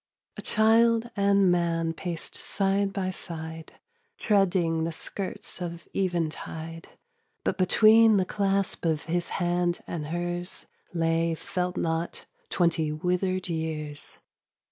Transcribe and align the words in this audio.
A 0.35 0.41
child 0.41 1.11
and 1.15 1.51
man 1.51 1.93
paced 1.93 2.35
side 2.35 2.91
by 2.91 3.11
side, 3.11 3.73
Treading 4.17 4.83
the 4.83 4.91
skirts 4.91 5.61
of 5.61 5.87
eventide; 5.95 6.89
But 7.43 7.59
between 7.59 8.17
the 8.17 8.25
clasp 8.25 8.83
of 8.83 9.03
his 9.05 9.29
hand 9.37 9.83
and 9.85 10.07
hers 10.07 10.65
Lay, 10.91 11.35
felt 11.35 11.77
not, 11.77 12.25
twenty 12.49 12.91
withered 12.91 13.47
years. 13.47 14.17